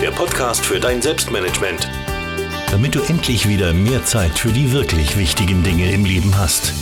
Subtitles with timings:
[0.00, 1.88] der Podcast für dein Selbstmanagement.
[2.70, 6.72] Damit du endlich wieder mehr Zeit für die wirklich wichtigen Dinge im Leben hast.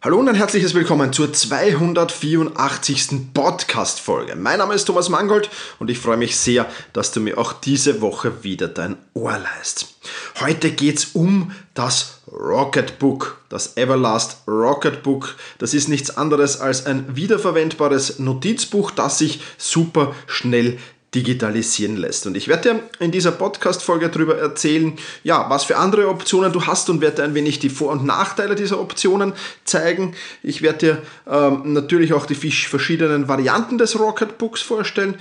[0.00, 3.34] Hallo und ein herzliches Willkommen zur 284.
[3.34, 4.36] Podcast-Folge.
[4.36, 8.00] Mein Name ist Thomas Mangold und ich freue mich sehr, dass du mir auch diese
[8.00, 9.94] Woche wieder dein Ohr leist.
[10.40, 15.36] Heute geht es um das Rocket Book, das Everlast Rocket Book.
[15.58, 20.78] Das ist nichts anderes als ein wiederverwendbares Notizbuch, das sich super schnell
[21.14, 22.26] digitalisieren lässt.
[22.26, 26.66] Und ich werde dir in dieser Podcast-Folge darüber erzählen, ja, was für andere Optionen du
[26.66, 29.32] hast und werde ein wenig die Vor- und Nachteile dieser Optionen
[29.64, 30.14] zeigen.
[30.42, 35.16] Ich werde dir ähm, natürlich auch die verschiedenen Varianten des Rocket Books vorstellen.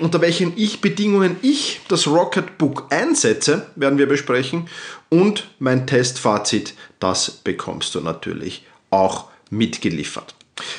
[0.00, 4.68] Unter welchen ich Bedingungen ich das Rocket Book einsetze, werden wir besprechen.
[5.08, 10.34] Und mein Testfazit, das bekommst du natürlich auch mitgeliefert.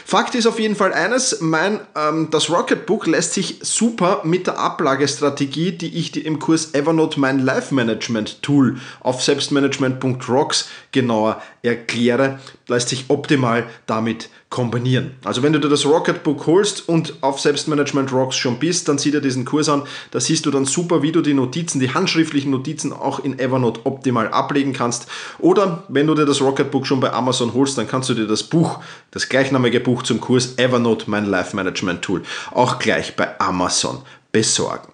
[0.05, 4.59] Fakt ist auf jeden Fall eines, mein, ähm, das Rocketbook lässt sich super mit der
[4.59, 12.39] Ablagestrategie, die ich dir im Kurs Evernote mein Life Management Tool auf selbstmanagement.rocks genauer erkläre,
[12.69, 15.11] lässt sich optimal damit kombinieren.
[15.23, 19.11] Also wenn du dir das Rocketbook holst und auf Selbstmanagement Rocks schon bist, dann sieh
[19.11, 19.83] dir diesen Kurs an.
[20.11, 23.81] Da siehst du dann super, wie du die Notizen, die handschriftlichen Notizen auch in Evernote
[23.83, 25.07] optimal ablegen kannst.
[25.37, 28.43] Oder wenn du dir das Rocketbook schon bei Amazon holst, dann kannst du dir das
[28.43, 28.79] Buch,
[29.11, 33.99] das gleichnamige Buch zum Kurs Evernote, mein Life Management Tool, auch gleich bei Amazon
[34.31, 34.93] besorgen.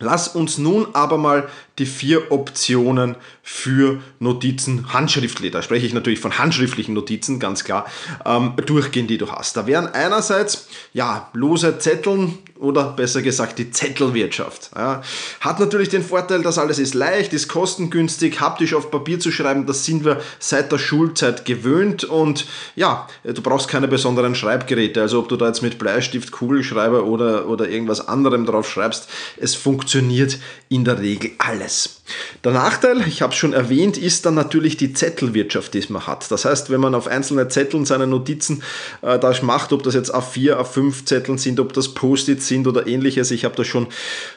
[0.00, 1.48] Lass uns nun aber mal
[1.78, 7.86] die vier Optionen für Notizen handschriftlich, da spreche ich natürlich von handschriftlichen Notizen, ganz klar,
[8.24, 9.56] ähm, durchgehen, die du hast.
[9.56, 14.70] Da wären einerseits, ja, lose Zetteln oder besser gesagt die Zettelwirtschaft.
[14.76, 15.02] Ja.
[15.40, 19.66] Hat natürlich den Vorteil, dass alles ist leicht, ist kostengünstig, haptisch auf Papier zu schreiben,
[19.66, 22.46] das sind wir seit der Schulzeit gewöhnt und
[22.76, 27.48] ja, du brauchst keine besonderen Schreibgeräte, also ob du da jetzt mit Bleistift, Kugelschreiber oder,
[27.48, 32.02] oder irgendwas anderem drauf schreibst, es funktioniert in der Regel alles alles.
[32.44, 36.30] Der Nachteil, ich habe es schon erwähnt, ist dann natürlich die Zettelwirtschaft, die man hat.
[36.30, 38.62] Das heißt, wenn man auf einzelne Zetteln seine Notizen
[39.02, 42.86] äh, da macht, ob das jetzt A4, A5 Zetteln sind, ob das Post-its sind oder
[42.86, 43.86] ähnliches, ich habe da schon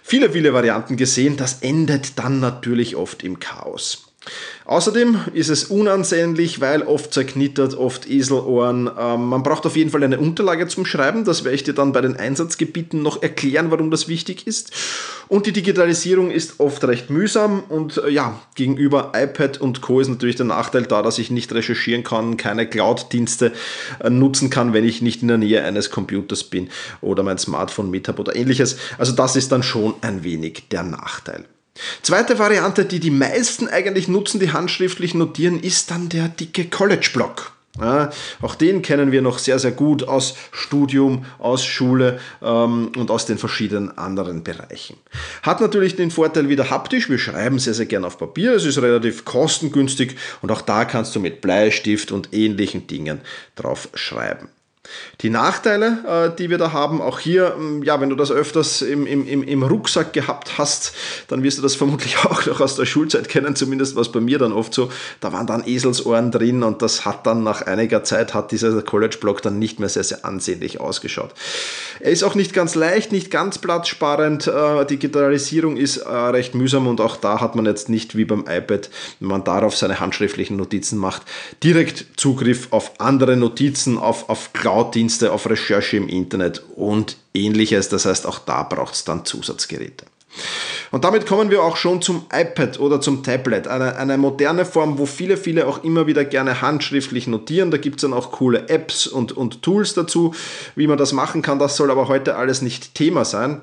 [0.02, 4.07] viele, viele Varianten gesehen, das endet dann natürlich oft im Chaos.
[4.66, 8.90] Außerdem ist es unansehnlich, weil oft zerknittert, oft Eselohren.
[9.00, 11.24] Ähm, man braucht auf jeden Fall eine Unterlage zum Schreiben.
[11.24, 14.72] Das werde ich dir dann bei den Einsatzgebieten noch erklären, warum das wichtig ist.
[15.30, 20.00] Und die Digitalisierung ist oft recht mühsam und äh, ja, gegenüber iPad und Co.
[20.00, 23.54] ist natürlich der Nachteil da, dass ich nicht recherchieren kann, keine Cloud-Dienste
[24.00, 26.70] äh, nutzen kann, wenn ich nicht in der Nähe eines Computers bin
[27.02, 28.78] oder mein Smartphone mit habe oder ähnliches.
[28.98, 31.46] Also das ist dann schon ein wenig der Nachteil.
[32.02, 37.54] Zweite Variante, die die meisten eigentlich nutzen, die handschriftlich notieren, ist dann der dicke College-Block.
[37.80, 38.10] Ja,
[38.42, 43.28] auch den kennen wir noch sehr, sehr gut aus Studium, aus Schule ähm, und aus
[43.28, 44.98] den verschiedenen anderen Bereichen.
[45.44, 48.82] Hat natürlich den Vorteil wieder haptisch, wir schreiben sehr, sehr gern auf Papier, es ist
[48.82, 53.22] relativ kostengünstig und auch da kannst du mit Bleistift und ähnlichen Dingen
[53.56, 54.50] drauf schreiben.
[55.22, 58.82] Die Nachteile, äh, die wir da haben, auch hier, ähm, ja, wenn du das öfters
[58.82, 60.94] im, im, im Rucksack gehabt hast,
[61.28, 64.40] dann wirst du das vermutlich auch noch aus der Schulzeit kennen, zumindest was bei mir
[64.40, 68.34] dann oft so, da waren dann Eselsohren drin und das hat dann nach einiger Zeit,
[68.34, 71.34] hat dieser College-Block dann nicht mehr sehr, sehr ansehnlich ausgeschaut.
[72.00, 76.88] Er ist auch nicht ganz leicht, nicht ganz platzsparend, äh, Digitalisierung ist äh, recht mühsam
[76.88, 78.90] und auch da hat man jetzt nicht wie beim iPad,
[79.20, 81.24] wenn man darauf seine handschriftlichen Notizen macht,
[81.64, 87.90] direkt Zugriff auf andere Notizen, auf, auf Cloud Cloud-Dienste, auf Recherche im Internet und ähnliches.
[87.90, 90.06] Das heißt, auch da braucht es dann Zusatzgeräte.
[90.92, 95.00] Und damit kommen wir auch schon zum iPad oder zum Tablet, eine, eine moderne Form,
[95.00, 97.72] wo viele, viele auch immer wieder gerne handschriftlich notieren.
[97.72, 100.36] Da gibt es dann auch coole Apps und, und Tools dazu,
[100.76, 101.58] wie man das machen kann.
[101.58, 103.62] Das soll aber heute alles nicht Thema sein.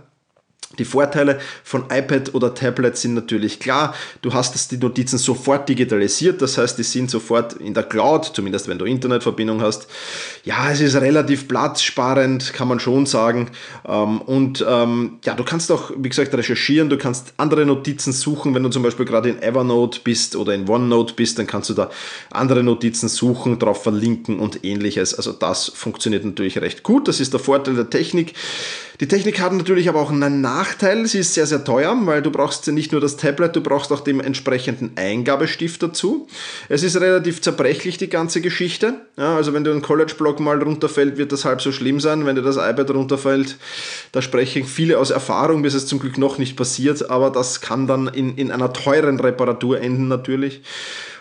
[0.79, 3.95] Die Vorteile von iPad oder Tablet sind natürlich klar.
[4.23, 8.69] Du hast die Notizen sofort digitalisiert, das heißt, die sind sofort in der Cloud, zumindest
[8.69, 9.87] wenn du Internetverbindung hast.
[10.45, 13.51] Ja, es ist relativ platzsparend, kann man schon sagen.
[13.87, 18.55] Ähm, und ähm, ja, du kannst auch, wie gesagt, recherchieren, du kannst andere Notizen suchen.
[18.55, 21.75] Wenn du zum Beispiel gerade in Evernote bist oder in OneNote bist, dann kannst du
[21.75, 21.91] da
[22.31, 25.15] andere Notizen suchen, drauf verlinken und ähnliches.
[25.15, 27.09] Also das funktioniert natürlich recht gut.
[27.09, 28.35] Das ist der Vorteil der Technik.
[29.01, 31.07] Die Technik hat natürlich aber auch einen Nachteil.
[31.07, 34.01] Sie ist sehr, sehr teuer, weil du brauchst nicht nur das Tablet, du brauchst auch
[34.01, 36.29] den entsprechenden Eingabestift dazu.
[36.69, 38.95] Es ist relativ zerbrechlich, die ganze Geschichte.
[39.17, 42.25] Ja, also wenn du einen College-Block mal runterfällt, wird das halb so schlimm sein.
[42.25, 43.57] Wenn dir das iPad runterfällt,
[44.13, 47.89] da sprechen viele aus Erfahrung, bis es zum Glück noch nicht passiert, aber das kann
[47.89, 50.63] dann in, in einer teuren Reparatur enden natürlich.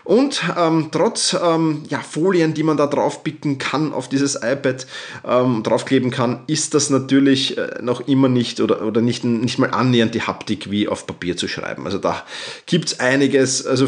[0.04, 4.86] Und ähm, trotz ähm, ja, Folien, die man da draufpicken kann auf dieses iPad,
[5.26, 9.72] ähm, draufkleben kann, ist das natürlich äh, noch immer nicht oder, oder nicht, nicht mal
[9.72, 11.86] annähernd die Haptik wie auf Papier zu schreiben.
[11.86, 12.24] Also da
[12.66, 13.88] gibt es einiges, also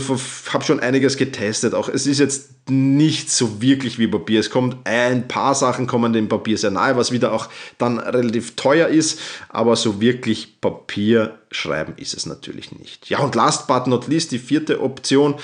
[0.53, 1.73] habe schon einiges getestet.
[1.73, 4.39] Auch es ist jetzt nicht so wirklich wie Papier.
[4.39, 8.55] Es kommt ein paar Sachen kommen dem Papier sehr nahe, was wieder auch dann relativ
[8.55, 9.19] teuer ist,
[9.49, 13.09] aber so wirklich Papier schreiben ist es natürlich nicht.
[13.09, 15.35] Ja, und last but not least, die vierte Option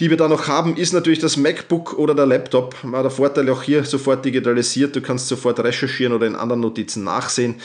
[0.00, 2.74] die wir da noch haben, ist natürlich das MacBook oder der Laptop.
[2.82, 7.56] Der Vorteil auch hier sofort digitalisiert, du kannst sofort recherchieren oder in anderen Notizen nachsehen.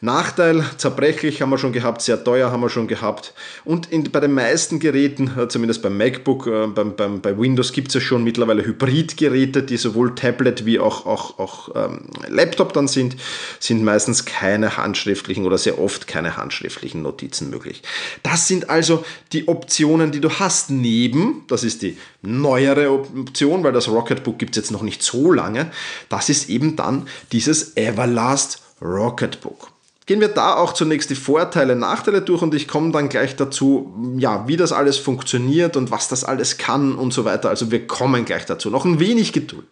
[0.00, 3.34] Nachteil, zerbrechlich haben wir schon gehabt, sehr teuer haben wir schon gehabt.
[3.64, 7.72] Und in, bei den meisten Geräten, äh, zumindest beim MacBook, äh, beim, beim, bei Windows
[7.72, 12.72] gibt es ja schon mittlerweile Hybridgeräte, die sowohl Tablet wie auch, auch, auch ähm, Laptop
[12.72, 13.16] dann sind,
[13.60, 17.82] sind meistens keine handschriftlichen oder sehr oft keine handschriftlichen Notizen möglich.
[18.22, 23.62] Das sind also die Optionen, die du hast neben, das ist ist die neuere Option,
[23.62, 25.70] weil das Rocketbook gibt es jetzt noch nicht so lange.
[26.08, 29.75] Das ist eben dann dieses Everlast Rocketbook.
[30.06, 33.92] Gehen wir da auch zunächst die Vorteile, Nachteile durch und ich komme dann gleich dazu,
[34.16, 37.48] ja, wie das alles funktioniert und was das alles kann und so weiter.
[37.48, 38.70] Also wir kommen gleich dazu.
[38.70, 39.66] Noch ein wenig Geduld.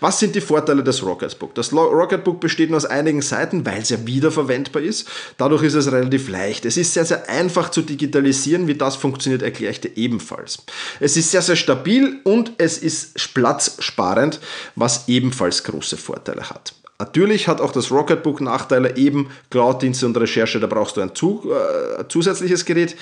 [0.00, 1.54] Was sind die Vorteile des Rocketbook?
[1.54, 5.08] Das Rocketbook besteht nur aus einigen Seiten, weil es ja wiederverwendbar ist.
[5.36, 6.64] Dadurch ist es relativ leicht.
[6.64, 8.66] Es ist sehr, sehr einfach zu digitalisieren.
[8.66, 10.64] Wie das funktioniert, erkläre ich dir ebenfalls.
[10.98, 14.40] Es ist sehr, sehr stabil und es ist platzsparend,
[14.74, 16.74] was ebenfalls große Vorteile hat.
[17.00, 21.50] Natürlich hat auch das Rocketbook Nachteile, eben Cloud-Dienste und Recherche, da brauchst du ein zu,
[21.50, 22.94] äh, zusätzliches Gerät.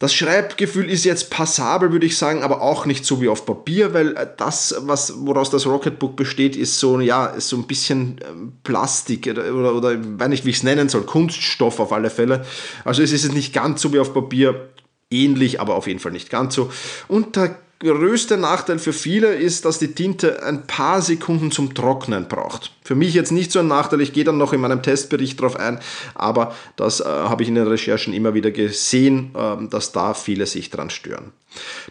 [0.00, 3.94] Das Schreibgefühl ist jetzt passabel, würde ich sagen, aber auch nicht so wie auf Papier,
[3.94, 8.20] weil äh, das, was, woraus das Rocketbook besteht, ist so, ja, ist so ein bisschen
[8.28, 12.10] ähm, Plastik oder, oder, oder weiß nicht, wie ich es nennen soll, Kunststoff auf alle
[12.10, 12.44] Fälle.
[12.84, 14.70] Also es ist nicht ganz so wie auf Papier,
[15.10, 16.72] ähnlich, aber auf jeden Fall nicht ganz so.
[17.06, 22.26] Und der größte Nachteil für viele ist, dass die Tinte ein paar Sekunden zum Trocknen
[22.28, 22.72] braucht.
[22.90, 25.54] Für mich jetzt nicht so ein Nachteil, ich gehe dann noch in meinem Testbericht darauf
[25.54, 25.78] ein,
[26.16, 30.44] aber das äh, habe ich in den Recherchen immer wieder gesehen, äh, dass da viele
[30.44, 31.30] sich dran stören.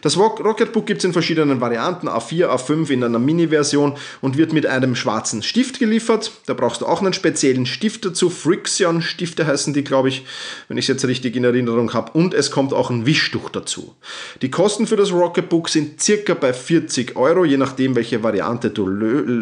[0.02, 4.66] Das Rocketbook gibt es in verschiedenen Varianten, A4, A5 in einer Mini-Version und wird mit
[4.66, 6.32] einem schwarzen Stift geliefert.
[6.44, 8.28] Da brauchst du auch einen speziellen Stift dazu.
[8.28, 10.26] Frixion-Stifte heißen die, glaube ich,
[10.68, 12.12] wenn ich es jetzt richtig in Erinnerung habe.
[12.12, 13.94] Und es kommt auch ein Wischtuch dazu.
[14.42, 18.86] Die Kosten für das Rocketbook sind circa bei 40 Euro, je nachdem, welche Variante du,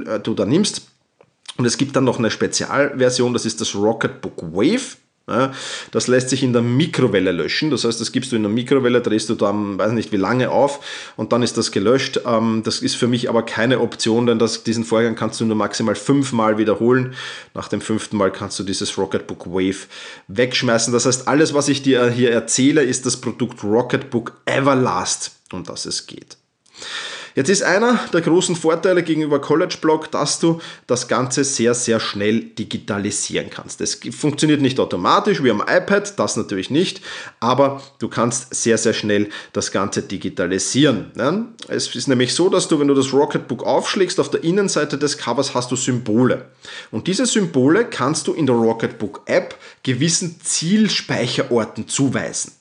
[0.04, 0.82] äh, du da nimmst.
[1.58, 4.96] Und es gibt dann noch eine Spezialversion, das ist das Rocketbook Wave.
[5.90, 7.70] Das lässt sich in der Mikrowelle löschen.
[7.70, 10.50] Das heißt, das gibst du in der Mikrowelle, drehst du dann, weiß nicht wie lange
[10.50, 12.20] auf und dann ist das gelöscht.
[12.24, 15.56] Ähm, das ist für mich aber keine Option, denn das, diesen Vorgang kannst du nur
[15.56, 17.12] maximal fünfmal wiederholen.
[17.52, 19.86] Nach dem fünften Mal kannst du dieses Rocketbook Wave
[20.28, 20.94] wegschmeißen.
[20.94, 25.84] Das heißt, alles, was ich dir hier erzähle, ist das Produkt Rocketbook Everlast, um das
[25.84, 26.38] es geht.
[27.34, 32.00] Jetzt ist einer der großen Vorteile gegenüber College Blog, dass du das Ganze sehr, sehr
[32.00, 33.80] schnell digitalisieren kannst.
[33.80, 37.00] Das funktioniert nicht automatisch wie am iPad, das natürlich nicht,
[37.40, 41.12] aber du kannst sehr, sehr schnell das Ganze digitalisieren.
[41.68, 45.18] Es ist nämlich so, dass du, wenn du das Rocketbook aufschlägst, auf der Innenseite des
[45.18, 46.46] Covers hast du Symbole.
[46.90, 52.57] Und diese Symbole kannst du in der Rocketbook App gewissen Zielspeicherorten zuweisen.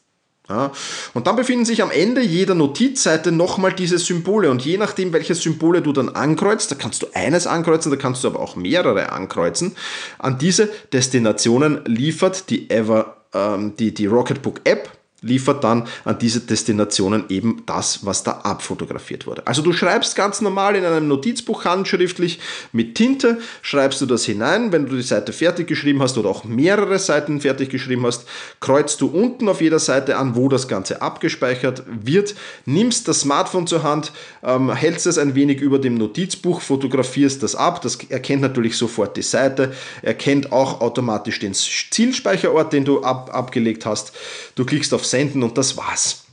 [0.49, 0.71] Ja,
[1.13, 4.49] und dann befinden sich am Ende jeder Notizseite nochmal diese Symbole.
[4.49, 8.23] Und je nachdem, welche Symbole du dann ankreuzt, da kannst du eines ankreuzen, da kannst
[8.23, 9.75] du aber auch mehrere ankreuzen,
[10.19, 16.41] an diese Destinationen liefert die Ever, ähm, die, die Rocketbook App liefert dann an diese
[16.41, 19.47] Destinationen eben das, was da abfotografiert wurde.
[19.47, 22.39] Also du schreibst ganz normal in einem Notizbuch handschriftlich
[22.71, 26.43] mit Tinte, schreibst du das hinein, wenn du die Seite fertig geschrieben hast oder auch
[26.43, 28.27] mehrere Seiten fertig geschrieben hast,
[28.59, 33.65] kreuzt du unten auf jeder Seite an, wo das Ganze abgespeichert wird, nimmst das Smartphone
[33.65, 34.11] zur Hand,
[34.43, 39.17] ähm, hältst es ein wenig über dem Notizbuch, fotografierst das ab, das erkennt natürlich sofort
[39.17, 44.11] die Seite, erkennt auch automatisch den Zielspeicherort, den du ab, abgelegt hast,
[44.53, 46.27] du klickst auf Senden und das war's.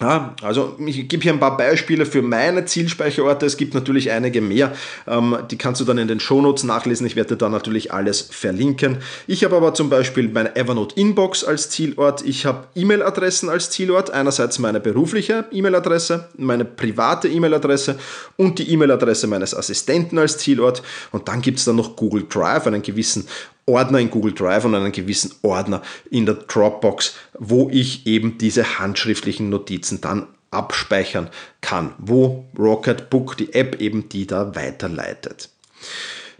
[0.00, 3.44] Ja, also ich gebe hier ein paar Beispiele für meine Zielspeicherorte.
[3.44, 4.72] Es gibt natürlich einige mehr.
[5.06, 7.06] Ähm, die kannst du dann in den Shownotes nachlesen.
[7.06, 8.98] Ich werde da natürlich alles verlinken.
[9.26, 12.22] Ich habe aber zum Beispiel meine Evernote Inbox als Zielort.
[12.22, 14.10] Ich habe E-Mail-Adressen als Zielort.
[14.10, 17.96] Einerseits meine berufliche E-Mail-Adresse, meine private E-Mail-Adresse
[18.36, 20.82] und die E-Mail-Adresse meines Assistenten als Zielort.
[21.12, 23.28] Und dann gibt es dann noch Google Drive, einen gewissen
[23.66, 28.78] Ordner in Google Drive und einen gewissen Ordner in der Dropbox, wo ich eben diese
[28.78, 35.48] handschriftlichen Notizen dann abspeichern kann, wo Rocketbook, die App eben die da weiterleitet.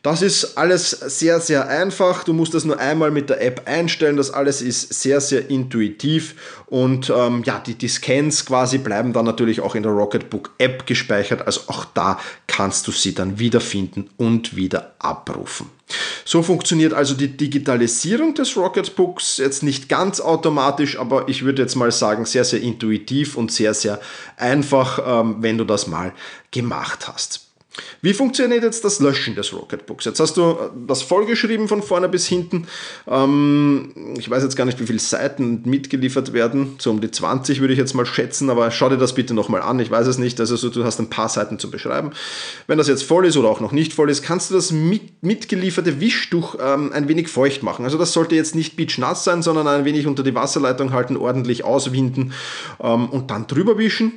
[0.02, 2.25] Das ist alles sehr, sehr einfach.
[2.25, 4.16] Du musst das nur einmal mit der App einstellen.
[4.16, 6.35] Das alles ist sehr, sehr intuitiv.
[6.66, 10.87] Und ähm, ja, die, die Scans quasi bleiben dann natürlich auch in der Rocketbook App
[10.87, 11.47] gespeichert.
[11.47, 12.18] Also auch da
[12.49, 15.71] kannst du sie dann wiederfinden und wieder abrufen.
[16.25, 21.76] So funktioniert also die Digitalisierung des Rocketbooks jetzt nicht ganz automatisch, aber ich würde jetzt
[21.76, 24.00] mal sagen, sehr, sehr intuitiv und sehr, sehr
[24.37, 26.12] einfach, ähm, wenn du das mal
[26.50, 27.51] gemacht hast.
[28.02, 30.05] Wie funktioniert jetzt das Löschen des Rocketbooks?
[30.05, 32.67] Jetzt hast du äh, das vollgeschrieben von vorne bis hinten.
[33.07, 36.76] Ähm, ich weiß jetzt gar nicht, wie viele Seiten mitgeliefert werden.
[36.79, 39.62] So um die 20 würde ich jetzt mal schätzen, aber schau dir das bitte nochmal
[39.62, 39.81] an.
[39.81, 40.38] Ich weiß es nicht.
[40.41, 42.11] Also du hast ein paar Seiten zu beschreiben.
[42.67, 45.23] Wenn das jetzt voll ist oder auch noch nicht voll ist, kannst du das mit,
[45.23, 47.85] mitgelieferte Wischtuch ähm, ein wenig feucht machen.
[47.85, 51.64] Also das sollte jetzt nicht nass sein, sondern ein wenig unter die Wasserleitung halten, ordentlich
[51.64, 52.33] auswinden
[52.81, 54.12] ähm, und dann drüber wischen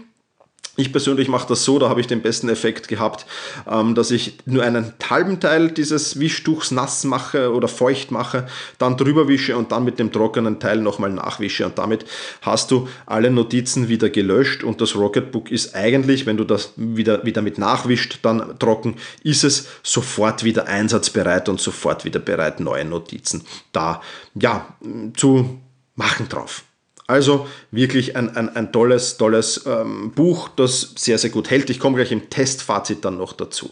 [0.77, 3.25] ich persönlich mache das so, da habe ich den besten Effekt gehabt,
[3.69, 8.97] ähm, dass ich nur einen halben Teil dieses Wischtuchs nass mache oder feucht mache, dann
[8.97, 11.65] drüber wische und dann mit dem trockenen Teil nochmal nachwische.
[11.65, 12.05] Und damit
[12.41, 17.25] hast du alle Notizen wieder gelöscht und das Rocketbook ist eigentlich, wenn du das wieder,
[17.25, 22.85] wieder mit nachwischt, dann trocken, ist es sofort wieder einsatzbereit und sofort wieder bereit, neue
[22.85, 24.01] Notizen da
[24.33, 24.75] ja,
[25.15, 25.61] zu
[25.95, 26.64] machen drauf.
[27.07, 31.69] Also wirklich ein, ein, ein tolles, tolles ähm, Buch, das sehr, sehr gut hält.
[31.69, 33.69] Ich komme gleich im Testfazit dann noch dazu.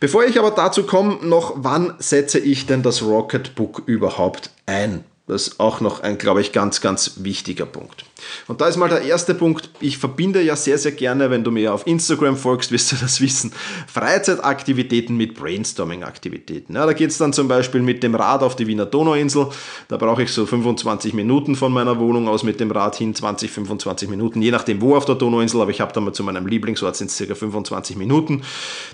[0.00, 5.04] Bevor ich aber dazu komme, noch wann setze ich denn das Rocketbook überhaupt ein?
[5.26, 8.04] Das ist auch noch ein, glaube ich, ganz, ganz wichtiger Punkt.
[8.46, 9.70] Und da ist mal der erste Punkt.
[9.80, 13.20] Ich verbinde ja sehr, sehr gerne, wenn du mir auf Instagram folgst, wirst du das
[13.20, 13.52] wissen,
[13.92, 16.74] Freizeitaktivitäten mit Brainstorming-Aktivitäten.
[16.74, 19.48] Ja, da geht es dann zum Beispiel mit dem Rad auf die Wiener Donauinsel.
[19.88, 23.50] Da brauche ich so 25 Minuten von meiner Wohnung aus mit dem Rad hin, 20,
[23.50, 26.46] 25 Minuten, je nachdem wo auf der Donauinsel, aber ich habe da mal zu meinem
[26.46, 28.42] Lieblingsort sind es circa 25 Minuten.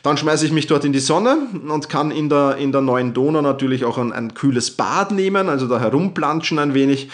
[0.02, 1.38] Dann schmeiße ich mich dort in die Sonne
[1.69, 5.49] und kann in der, in der neuen Donau natürlich auch ein, ein kühles Bad nehmen,
[5.49, 7.09] also da herumplanschen ein wenig.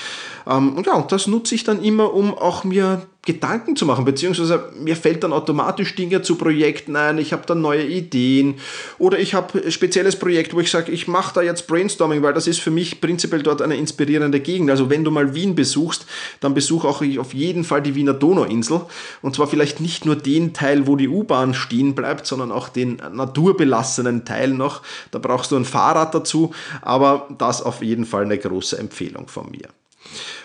[0.47, 4.07] Ähm, und ja, und das nutze ich dann immer, um auch mir Gedanken zu machen,
[4.07, 8.55] beziehungsweise mir fällt dann automatisch Dinge zu Projekten ein, ich habe dann neue Ideen
[8.99, 12.33] oder ich habe ein spezielles Projekt, wo ich sage, ich mache da jetzt Brainstorming, weil
[12.33, 14.71] das ist für mich prinzipiell dort eine inspirierende Gegend.
[14.71, 16.07] Also wenn du mal Wien besuchst,
[16.41, 18.81] dann besuch auch auf jeden Fall die Wiener Donauinsel
[19.21, 23.03] und zwar vielleicht nicht nur den Teil, wo die U-Bahn stehen bleibt, sondern auch den
[23.13, 24.81] naturbelassenen Teil noch.
[25.11, 29.51] Da brauchst du ein Fahrrad dazu, aber das auf jeden Fall eine große Empfehlung von
[29.51, 29.69] mir.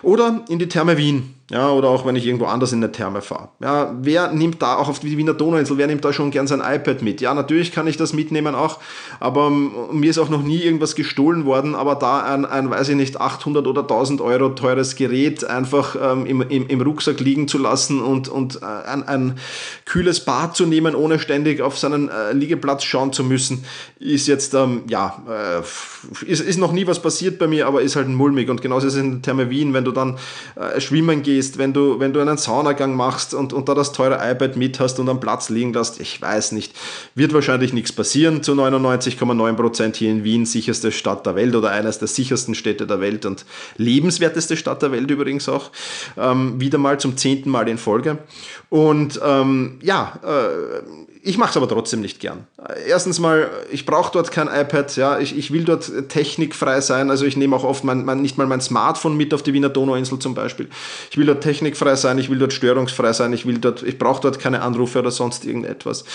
[0.02, 1.36] Oder in die Therme Wien.
[1.52, 3.50] Ja, oder auch wenn ich irgendwo anders in der Therme fahre.
[3.62, 6.60] Ja, wer nimmt da auch auf die Wiener Donauinsel, wer nimmt da schon gern sein
[6.60, 7.22] iPad mit?
[7.22, 8.80] Ja, natürlich kann ich das mitnehmen auch,
[9.20, 12.90] aber ähm, mir ist auch noch nie irgendwas gestohlen worden, aber da ein, ein weiß
[12.90, 17.48] ich nicht, 800 oder 1000 Euro teures Gerät einfach ähm, im, im, im Rucksack liegen
[17.48, 19.38] zu lassen und, und äh, ein, ein
[19.86, 23.66] kühles Bad zu nehmen, ohne ständig auf seinen äh, Liegeplatz schauen zu müssen,
[24.00, 27.96] ist jetzt, ähm, ja, äh, ist, ist noch nie was passiert bei mir, aber ist
[27.96, 30.18] halt ein mulmig und genauso ist es in der Therme Wien, wenn du dann
[30.56, 33.92] äh, schwimmen gehst, gehst, wenn du, wenn du einen Saunagang machst und, und da das
[33.92, 36.74] teure iPad mit hast und am Platz liegen lässt, ich weiß nicht,
[37.14, 38.42] wird wahrscheinlich nichts passieren.
[38.42, 43.02] Zu 99,9% hier in Wien, sicherste Stadt der Welt oder eines der sichersten Städte der
[43.02, 45.72] Welt und lebenswerteste Stadt der Welt übrigens auch,
[46.18, 48.20] ähm, wieder mal zum zehnten Mal in Folge.
[48.70, 52.46] Und ähm, ja, äh, ich mache es aber trotzdem nicht gern.
[52.88, 57.26] Erstens mal, ich brauche dort kein iPad, ja, ich, ich will dort technikfrei sein, also
[57.26, 60.20] ich nehme auch oft mein, mein, nicht mal mein Smartphone mit auf die Wiener Donauinsel
[60.20, 60.70] zum Beispiel.
[61.10, 64.22] Ich will dort technikfrei sein, ich will dort störungsfrei sein, ich will dort, ich brauche
[64.22, 66.06] dort keine Anrufe oder sonst irgendetwas.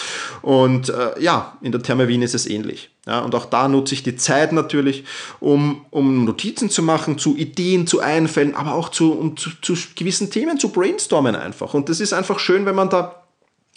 [0.43, 2.91] Und äh, ja, in der Therme Wien ist es ähnlich.
[3.07, 5.05] Ja, und auch da nutze ich die Zeit natürlich,
[5.41, 9.75] um, um Notizen zu machen, zu Ideen, zu Einfällen, aber auch zu, um zu, zu
[9.97, 11.75] gewissen Themen zu brainstormen einfach.
[11.75, 13.20] Und das ist einfach schön, wenn man da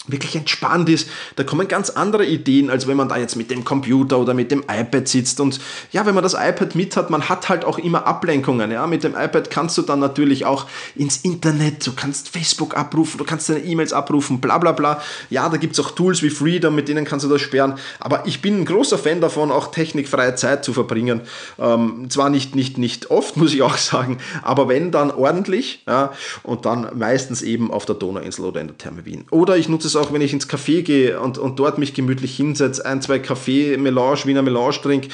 [0.08, 3.64] wirklich entspannt ist, da kommen ganz andere Ideen, als wenn man da jetzt mit dem
[3.64, 5.40] Computer oder mit dem iPad sitzt.
[5.40, 5.60] Und
[5.92, 8.72] ja, wenn man das iPad mit hat, man hat halt auch immer Ablenkungen.
[8.72, 13.18] Ja, mit dem iPad kannst du dann natürlich auch ins Internet, du kannst Facebook abrufen,
[13.18, 15.02] du kannst deine E-Mails abrufen, bla bla bla.
[15.30, 17.76] Ja, da gibt es auch Tools wie Freedom, mit denen kannst du das sperren.
[18.00, 21.22] Aber ich bin ein großer Fan davon, auch technikfreie Zeit zu verbringen.
[21.58, 25.84] Ähm, zwar nicht, nicht, nicht oft, muss ich auch sagen, aber wenn, dann ordentlich.
[25.88, 26.12] Ja,
[26.44, 29.26] und dann meistens eben auf der Donauinsel oder in der Therme Wien.
[29.32, 32.36] Oder ich nutze es auch, wenn ich ins Café gehe und, und dort mich gemütlich
[32.36, 35.10] hinsetze, ein, zwei Kaffee, Melange, Wiener Melange trinke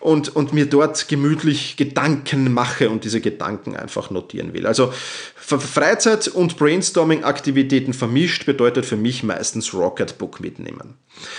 [0.00, 4.66] und, und mir dort gemütlich Gedanken mache und diese Gedanken einfach notieren will.
[4.66, 4.92] Also
[5.36, 10.94] Freizeit- und Brainstorming-Aktivitäten vermischt bedeutet für mich meistens Rocketbook mitnehmen.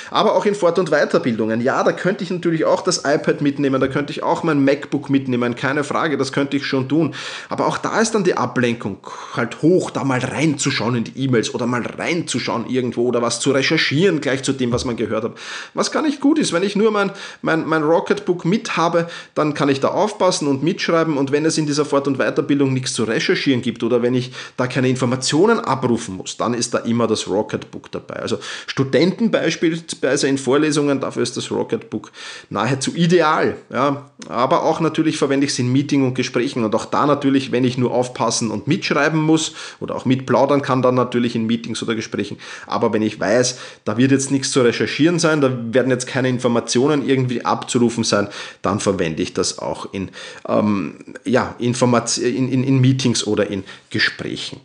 [0.10, 1.62] Aber auch in Fort- und Weiterbildungen.
[1.62, 5.10] Ja, da könnte ich natürlich auch das iPad mitnehmen, da könnte ich auch mein MacBook
[5.10, 7.14] mitnehmen, keine Frage, das könnte ich schon tun.
[7.50, 8.98] Aber auch da ist dann die Ablenkung
[9.36, 13.52] halt hoch, da mal reinzuschauen in die E-Mails oder mal reinzuschauen irgendwo oder was zu
[13.52, 15.38] recherchieren gleich zu dem, was man gehört hat.
[15.74, 17.12] Was gar nicht gut ist, wenn ich nur mein,
[17.42, 21.58] mein, mein Rocketbook mit habe, dann kann ich da aufpassen und mitschreiben und wenn es
[21.58, 25.60] in dieser Fort- und Weiterbildung nichts zu recherchieren gibt oder wenn ich da keine Informationen
[25.60, 28.16] abrufen muss, dann ist da immer das Rocketbook dabei.
[28.16, 32.12] Also Studenten beispielsweise in Vorlesungen, dafür ist das Rocketbook
[32.50, 33.56] nahezu ideal.
[33.72, 34.10] Ja.
[34.28, 37.64] Aber auch natürlich verwende ich es in Meeting und Gesprächen und auch da natürlich, wenn
[37.64, 41.96] ich nur aufpassen und mitschreiben muss oder auch mitplaudern kann, dann natürlich in Meetings oder
[41.96, 42.38] Gesprächen.
[42.68, 46.30] Aber wenn ich weiß, da wird jetzt nichts zu recherchieren sein, da werden jetzt keine
[46.30, 48.28] Informationen irgendwie abzurufen sein,
[48.62, 50.10] dann verwende ich das auch in,
[50.48, 54.62] ähm, ja, in, in, in Meetings oder in Gesprächen.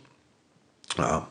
[0.97, 1.27] Ja.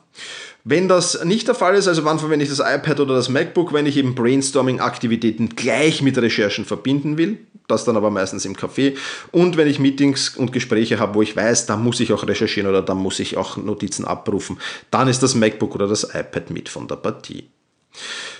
[0.66, 3.74] Wenn das nicht der Fall ist, also wann verwende ich das iPad oder das MacBook,
[3.74, 8.96] wenn ich eben Brainstorming-Aktivitäten gleich mit Recherchen verbinden will, das dann aber meistens im Café
[9.30, 12.68] und wenn ich Meetings und Gespräche habe, wo ich weiß, da muss ich auch recherchieren
[12.68, 14.58] oder da muss ich auch Notizen abrufen,
[14.90, 17.48] dann ist das MacBook oder das iPad mit von der Partie.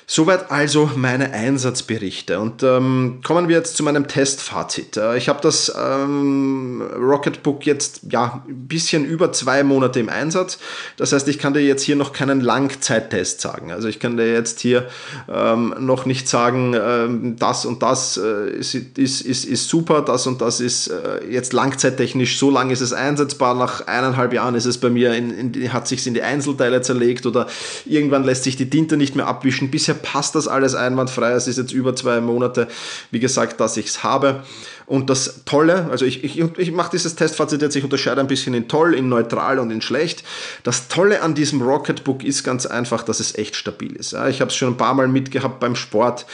[0.07, 2.39] Soweit also meine Einsatzberichte.
[2.39, 4.99] Und ähm, kommen wir jetzt zu meinem Testfazit.
[4.99, 10.59] Äh, ich habe das ähm, Rocketbook jetzt ja ein bisschen über zwei Monate im Einsatz.
[10.99, 13.73] Das heißt, ich kann dir jetzt hier noch keinen Langzeittest sagen.
[13.73, 14.89] Also ich kann dir jetzt hier
[15.33, 20.27] ähm, noch nicht sagen, ähm, das und das äh, ist, ist, ist, ist super, das
[20.27, 23.55] und das ist äh, jetzt langzeittechnisch, so lange ist es einsetzbar.
[23.55, 27.25] Nach eineinhalb Jahren ist es bei mir, in, in, hat sich in die Einzelteile zerlegt
[27.25, 27.47] oder
[27.87, 29.71] irgendwann lässt sich die Tinte nicht mehr abwischen.
[29.71, 31.33] Bisher passt das alles einwandfrei.
[31.33, 32.69] Es ist jetzt über zwei Monate,
[33.11, 34.43] wie gesagt, dass ich es habe.
[34.87, 38.55] Und das Tolle, also ich, ich, ich mache dieses Testfazit jetzt, ich unterscheide ein bisschen
[38.55, 40.25] in toll, in neutral und in schlecht.
[40.63, 44.13] Das Tolle an diesem Rocketbook ist ganz einfach, dass es echt stabil ist.
[44.13, 46.27] Ich habe es schon ein paar Mal mitgehabt beim Sport.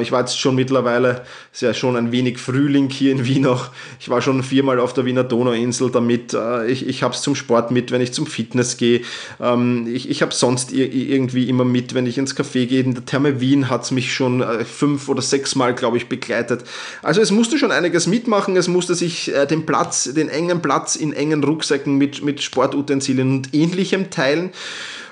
[0.00, 3.70] Ich war jetzt schon mittlerweile, ist ja schon ein wenig Frühling hier in Wien auch.
[3.98, 6.36] Ich war schon viermal auf der Wiener Donauinsel damit.
[6.68, 9.02] Ich, ich habe es zum Sport mit, wenn ich zum Fitness gehe.
[9.40, 12.82] Ähm, ich, ich habe sonst irgendwie immer mit, wenn ich ins Café gehe.
[12.82, 16.08] In der Therme Wien hat es mich schon äh, fünf oder sechs Mal, glaube ich,
[16.08, 16.64] begleitet.
[17.02, 18.56] Also es musste schon eine einiges mitmachen.
[18.56, 23.38] Es musste sich äh, den Platz, den engen Platz in engen Rucksäcken mit, mit Sportutensilien
[23.38, 24.50] und ähnlichem teilen.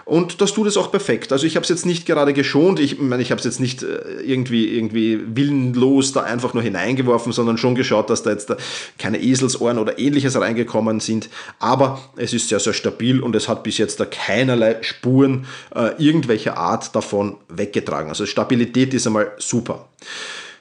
[0.04, 1.32] Und das tut es auch perfekt.
[1.32, 3.82] Also ich habe es jetzt nicht gerade geschont, ich meine, ich habe es jetzt nicht
[3.82, 8.56] äh, irgendwie, irgendwie willenlos da einfach nur hineingeworfen, sondern schon geschaut, dass da jetzt da
[8.98, 11.28] keine Eselsohren oder ähnliches reingekommen sind.
[11.58, 15.90] Aber es ist sehr, sehr stabil und es hat bis jetzt da keinerlei Spuren äh,
[15.98, 18.10] irgendwelcher Art davon weggetragen.
[18.10, 19.88] Also Stabilität ist einmal super.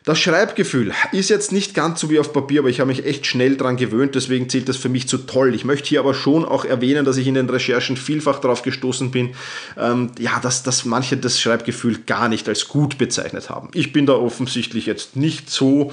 [0.05, 3.25] Das Schreibgefühl ist jetzt nicht ganz so wie auf Papier, aber ich habe mich echt
[3.25, 5.55] schnell daran gewöhnt, deswegen zählt das für mich zu toll.
[5.55, 9.09] Ich möchte hier aber schon auch erwähnen, dass ich in den Recherchen vielfach darauf gestoßen
[9.09, 9.33] bin,
[9.79, 13.69] ähm, ja, dass, dass manche das Schreibgefühl gar nicht als gut bezeichnet haben.
[13.73, 15.91] Ich bin da offensichtlich jetzt nicht so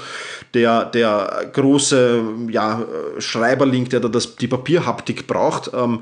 [0.54, 2.84] der, der große ja,
[3.18, 6.00] Schreiberling, der da das, die Papierhaptik braucht, ähm,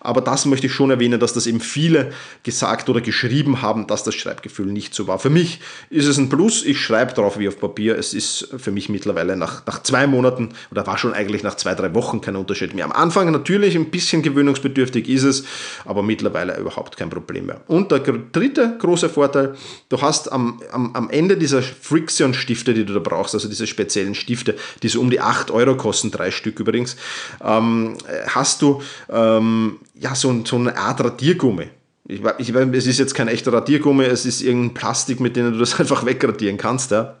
[0.00, 2.12] aber das möchte ich schon erwähnen, dass das eben viele
[2.42, 5.18] gesagt oder geschrieben haben, dass das Schreibgefühl nicht so war.
[5.18, 5.60] Für mich
[5.90, 7.96] ist es ein Plus, ich schreibe drauf wie auf Papier.
[7.96, 11.74] Es ist für mich mittlerweile nach, nach zwei Monaten oder war schon eigentlich nach zwei,
[11.74, 12.84] drei Wochen kein Unterschied mehr.
[12.84, 15.44] Am Anfang natürlich ein bisschen gewöhnungsbedürftig ist es,
[15.84, 17.60] aber mittlerweile überhaupt kein Problem mehr.
[17.68, 19.54] Und der dritte große Vorteil,
[19.88, 23.91] du hast am, am, am Ende dieser Friction-Stifte, die du da brauchst, also diese speziellen
[24.14, 26.96] Stifte, die so um die 8 Euro kosten, drei Stück übrigens,
[27.42, 27.96] ähm,
[28.28, 31.68] hast du ähm, ja, so, so eine Art Radiergummi.
[32.08, 35.58] Ich, ich, es ist jetzt kein echter Radiergummi, es ist irgendein Plastik, mit dem du
[35.58, 36.90] das einfach wegradieren kannst.
[36.90, 37.16] Ja.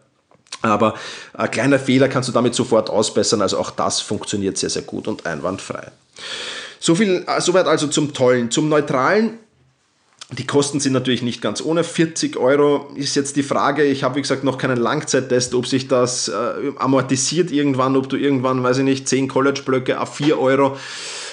[0.60, 0.94] Aber
[1.34, 3.42] ein kleiner Fehler kannst du damit sofort ausbessern.
[3.42, 5.90] Also auch das funktioniert sehr, sehr gut und einwandfrei.
[6.78, 8.50] So viel, äh, soweit also zum Tollen.
[8.50, 9.38] Zum Neutralen
[10.38, 11.84] die Kosten sind natürlich nicht ganz ohne.
[11.84, 13.84] 40 Euro ist jetzt die Frage.
[13.84, 16.32] Ich habe, wie gesagt, noch keinen Langzeittest, ob sich das äh,
[16.78, 20.76] amortisiert irgendwann, ob du irgendwann, weiß ich nicht, 10 College-Blöcke auf 4 Euro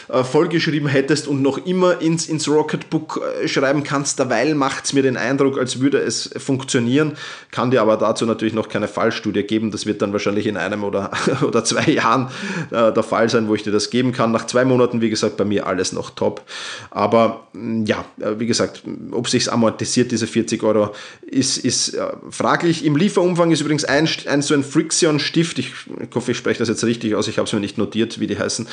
[0.09, 4.17] äh, vollgeschrieben hättest und noch immer ins, ins Rocketbook äh, schreiben kannst.
[4.17, 7.15] Derweil macht es mir den Eindruck, als würde es funktionieren.
[7.51, 9.69] Kann dir aber dazu natürlich noch keine Fallstudie geben.
[9.69, 11.11] Das wird dann wahrscheinlich in einem oder,
[11.47, 12.29] oder zwei Jahren
[12.71, 14.31] äh, der Fall sein, wo ich dir das geben kann.
[14.31, 16.41] Nach zwei Monaten, wie gesagt, bei mir alles noch top.
[16.89, 22.07] Aber mm, ja, äh, wie gesagt, ob sich amortisiert, diese 40 Euro, ist, ist äh,
[22.31, 22.83] fraglich.
[22.83, 25.59] Im Lieferumfang ist übrigens ein, ein so ein Friction-Stift.
[25.59, 27.27] Ich, ich hoffe, ich spreche das jetzt richtig aus.
[27.27, 28.67] Ich habe es mir nicht notiert, wie die heißen.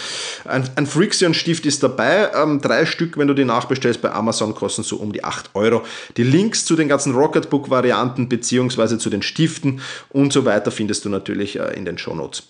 [0.46, 2.31] Ein, ein Friction Stift ist dabei.
[2.35, 5.83] Ähm, drei Stück, wenn du die nachbestellst bei Amazon, kosten so um die 8 Euro.
[6.17, 11.09] Die Links zu den ganzen Rocketbook-Varianten beziehungsweise zu den Stiften und so weiter findest du
[11.09, 12.45] natürlich äh, in den Shownotes.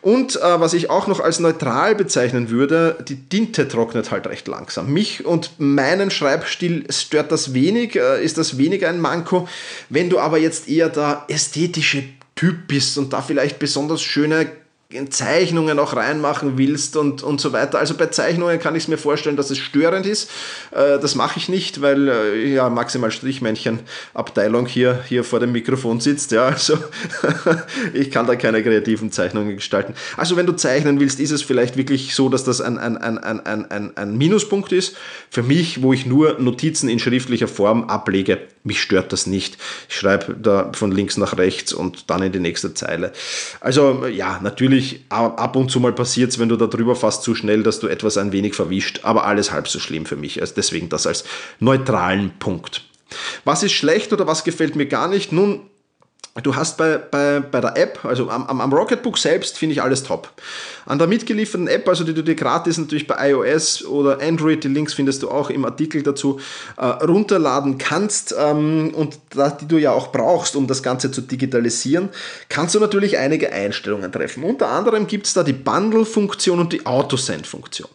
[0.00, 4.46] Und äh, was ich auch noch als neutral bezeichnen würde, die Tinte trocknet halt recht
[4.48, 4.92] langsam.
[4.92, 9.48] Mich und meinen Schreibstil stört das wenig, äh, ist das weniger ein Manko.
[9.88, 12.04] Wenn du aber jetzt eher der ästhetische
[12.38, 14.46] Typ bist und da vielleicht besonders schöne
[15.10, 17.78] Zeichnungen auch reinmachen willst und, und so weiter.
[17.78, 20.30] Also bei Zeichnungen kann ich es mir vorstellen, dass es störend ist.
[20.70, 23.80] Äh, das mache ich nicht, weil äh, ja maximal Strichmännchen
[24.14, 26.32] Abteilung hier, hier vor dem Mikrofon sitzt.
[26.32, 26.78] Ja, also
[27.92, 29.92] ich kann da keine kreativen Zeichnungen gestalten.
[30.16, 33.18] Also wenn du zeichnen willst, ist es vielleicht wirklich so, dass das ein, ein, ein,
[33.18, 34.96] ein, ein, ein Minuspunkt ist.
[35.28, 39.58] Für mich, wo ich nur Notizen in schriftlicher Form ablege, mich stört das nicht.
[39.88, 43.12] Ich schreibe da von links nach rechts und dann in die nächste Zeile.
[43.60, 47.34] Also ja, natürlich ab und zu mal passiert es, wenn du da drüber fast zu
[47.34, 50.40] schnell, dass du etwas ein wenig verwischt, aber alles halb so schlimm für mich.
[50.40, 51.24] Also deswegen das als
[51.60, 52.84] neutralen Punkt.
[53.44, 55.32] Was ist schlecht oder was gefällt mir gar nicht?
[55.32, 55.70] Nun,
[56.42, 60.04] Du hast bei, bei, bei der App, also am, am Rocketbook selbst, finde ich alles
[60.04, 60.30] top.
[60.86, 64.68] An der mitgelieferten App, also die du dir gratis natürlich bei iOS oder Android, die
[64.68, 66.38] Links findest du auch im Artikel dazu,
[66.76, 71.22] äh, runterladen kannst ähm, und da, die du ja auch brauchst, um das Ganze zu
[71.22, 72.08] digitalisieren,
[72.48, 74.44] kannst du natürlich einige Einstellungen treffen.
[74.44, 77.88] Unter anderem gibt es da die Bundle-Funktion und die Autosend-Funktion.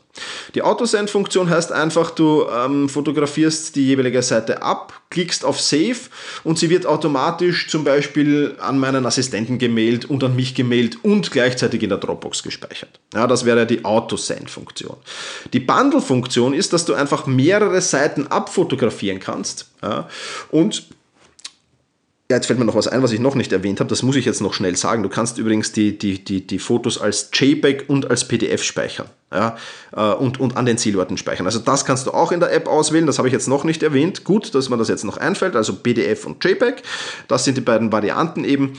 [0.54, 5.97] Die Autosend-Funktion heißt einfach, du ähm, fotografierst die jeweilige Seite ab, klickst auf Save
[6.43, 11.32] und sie wird automatisch zum Beispiel an meinen Assistenten gemailt und an mich gemailt und
[11.32, 12.99] gleichzeitig in der Dropbox gespeichert.
[13.13, 14.97] Ja, das wäre die Autosend-Funktion.
[15.52, 20.08] Die Bundle-Funktion ist, dass du einfach mehrere Seiten abfotografieren kannst ja,
[20.52, 20.88] und
[22.34, 23.89] ja, jetzt fällt mir noch was ein, was ich noch nicht erwähnt habe.
[23.89, 25.04] Das muss ich jetzt noch schnell sagen.
[25.04, 29.06] Du kannst übrigens die, die, die, die Fotos als JPEG und als PDF speichern.
[29.32, 29.56] Ja,
[29.96, 31.46] äh, und, und an den Zielorten speichern.
[31.46, 33.06] Also das kannst du auch in der App auswählen.
[33.06, 34.24] Das habe ich jetzt noch nicht erwähnt.
[34.24, 35.56] Gut, dass mir das jetzt noch einfällt.
[35.56, 36.82] Also PDF und JPEG.
[37.28, 38.74] Das sind die beiden Varianten eben.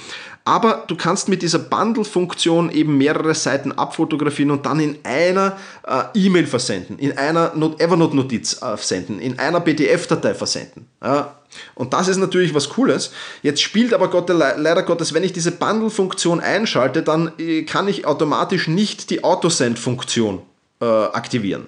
[0.44, 6.02] Aber du kannst mit dieser Bundle-Funktion eben mehrere Seiten abfotografieren und dann in einer äh,
[6.14, 10.86] E-Mail versenden, in einer Evernote-Notiz äh, senden, in einer PDF-Datei versenden.
[11.02, 11.36] Ja,
[11.74, 13.12] und das ist natürlich was Cooles.
[13.42, 18.06] Jetzt spielt aber Gott, leider Gottes, wenn ich diese Bundle-Funktion einschalte, dann äh, kann ich
[18.06, 20.42] automatisch nicht die Autosend-Funktion
[20.80, 21.66] äh, aktivieren.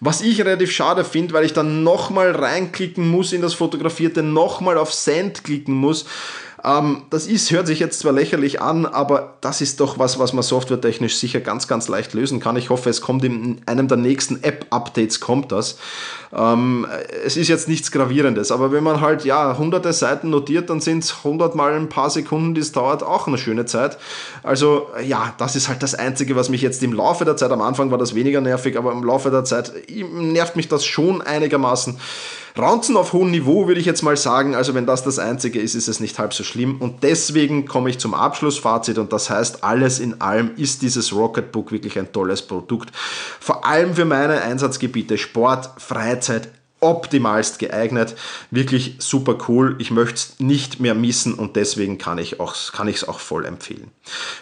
[0.00, 4.78] Was ich relativ schade finde, weil ich dann nochmal reinklicken muss in das Fotografierte, nochmal
[4.78, 6.06] auf Send klicken muss.
[6.66, 10.32] Ähm, das ist, hört sich jetzt zwar lächerlich an, aber das ist doch was, was
[10.32, 12.56] man softwaretechnisch sicher ganz, ganz leicht lösen kann.
[12.56, 15.78] Ich hoffe, es kommt in einem der nächsten App-Updates kommt das.
[16.34, 16.86] Ähm,
[17.24, 21.04] es ist jetzt nichts Gravierendes, aber wenn man halt ja hunderte Seiten notiert, dann sind
[21.04, 23.96] es hundertmal ein paar Sekunden, das dauert auch eine schöne Zeit.
[24.42, 27.62] Also ja, das ist halt das Einzige, was mich jetzt im Laufe der Zeit, am
[27.62, 31.96] Anfang war das weniger nervig, aber im Laufe der Zeit nervt mich das schon einigermaßen
[32.58, 34.54] Raunzen auf hohem Niveau würde ich jetzt mal sagen.
[34.54, 36.80] Also wenn das das Einzige ist, ist es nicht halb so schlimm.
[36.80, 41.72] Und deswegen komme ich zum Abschlussfazit und das heißt, alles in allem ist dieses Rocketbook
[41.72, 42.90] wirklich ein tolles Produkt.
[43.40, 46.48] Vor allem für meine Einsatzgebiete Sport, Freizeit,
[46.80, 48.14] optimalst geeignet.
[48.50, 49.76] Wirklich super cool.
[49.78, 53.90] Ich möchte es nicht mehr missen und deswegen kann ich es kann auch voll empfehlen.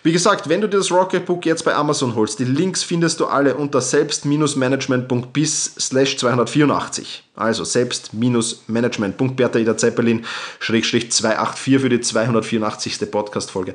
[0.02, 3.26] Wie gesagt, wenn du dir das Rocketbook jetzt bei Amazon holst, die Links findest du
[3.26, 7.22] alle unter selbst-management.bis slash 284.
[7.36, 10.24] Also selbst-management.bertha Ida Zeppelin
[10.60, 13.10] 284 für die 284.
[13.10, 13.74] Podcast-Folge.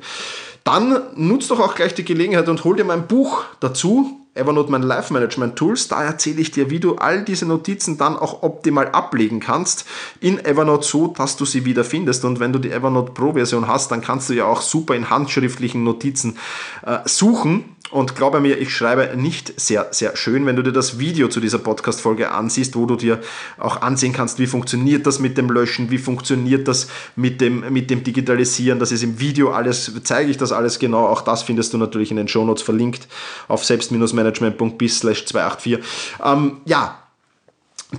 [0.63, 4.18] Dann nutzt doch auch gleich die Gelegenheit und hol dir mein Buch dazu.
[4.33, 5.87] Evernote mein Life Management Tools.
[5.87, 9.85] Da erzähle ich dir, wie du all diese Notizen dann auch optimal ablegen kannst
[10.19, 12.25] in Evernote so, dass du sie wieder findest.
[12.25, 15.09] Und wenn du die Evernote Pro Version hast, dann kannst du ja auch super in
[15.09, 16.37] handschriftlichen Notizen
[16.85, 20.99] äh, suchen und glaube mir, ich schreibe nicht sehr, sehr schön, wenn du dir das
[20.99, 23.19] Video zu dieser Podcast-Folge ansiehst, wo du dir
[23.57, 27.89] auch ansehen kannst, wie funktioniert das mit dem Löschen, wie funktioniert das mit dem, mit
[27.89, 28.79] dem Digitalisieren.
[28.79, 31.07] Das ist im Video alles, zeige ich das alles genau.
[31.07, 33.07] Auch das findest du natürlich in den Shownotes verlinkt
[33.47, 35.79] auf selbst-management.bis 284.
[36.23, 36.98] Ähm, ja,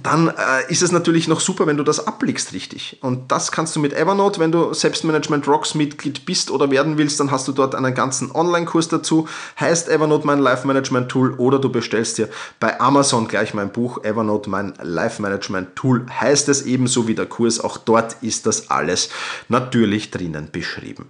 [0.04, 2.98] dann äh, ist es natürlich noch super, wenn du das ablegst richtig.
[3.00, 7.18] Und das kannst du mit Evernote, wenn du Selbstmanagement Rocks Mitglied bist oder werden willst,
[7.18, 9.26] dann hast du dort einen ganzen Online-Kurs dazu.
[9.58, 12.28] Heißt Evernote mein Life Management Tool oder du bestellst dir
[12.60, 16.06] bei Amazon gleich mein Buch Evernote mein Life Management Tool.
[16.08, 17.58] Heißt es ebenso wie der Kurs.
[17.58, 19.08] Auch dort ist das alles
[19.48, 21.08] natürlich drinnen beschrieben.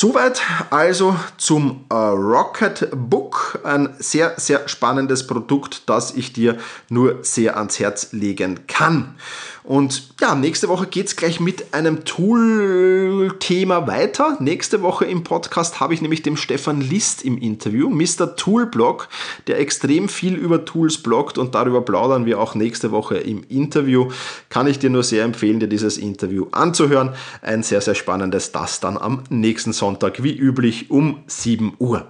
[0.00, 6.56] Soweit also zum äh, Rocket Book, ein sehr, sehr spannendes Produkt, das ich dir
[6.88, 9.16] nur sehr ans Herz legen kann.
[9.64, 14.36] Und ja, nächste Woche geht es gleich mit einem Tool-Thema weiter.
[14.40, 18.36] Nächste Woche im Podcast habe ich nämlich den Stefan List im Interview, Mr.
[18.36, 19.08] Toolblog,
[19.46, 24.10] der extrem viel über Tools bloggt und darüber plaudern wir auch nächste Woche im Interview.
[24.48, 27.14] Kann ich dir nur sehr empfehlen, dir dieses Interview anzuhören.
[27.42, 32.06] Ein sehr, sehr spannendes, das dann am nächsten Sonntag wie üblich um 7 Uhr.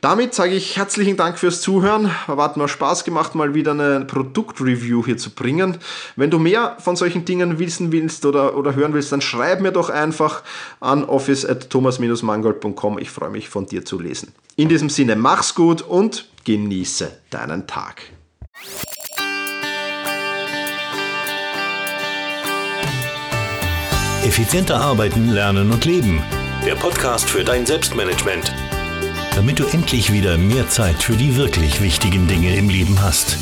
[0.00, 2.10] Damit sage ich herzlichen Dank fürs Zuhören.
[2.26, 5.78] Hat mir Spaß gemacht, mal wieder eine Produktreview hier zu bringen.
[6.16, 9.72] Wenn du mehr von solchen Dingen wissen willst oder, oder hören willst, dann schreib mir
[9.72, 10.42] doch einfach
[10.80, 12.98] an office.thomas-mangold.com.
[12.98, 14.32] Ich freue mich von dir zu lesen.
[14.56, 18.02] In diesem Sinne, mach's gut und genieße deinen Tag.
[24.24, 26.20] Effizienter arbeiten, lernen und leben.
[26.66, 28.52] Der Podcast für dein Selbstmanagement
[29.36, 33.38] damit du endlich wieder mehr Zeit für die wirklich wichtigen Dinge im Leben hast.